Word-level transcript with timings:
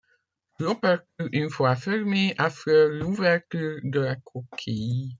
L’opercule 0.57 1.29
une 1.31 1.51
fois 1.51 1.75
fermé 1.75 2.33
affleure 2.39 2.89
l’ouverture 2.89 3.77
de 3.83 3.99
la 3.99 4.15
coquille. 4.15 5.09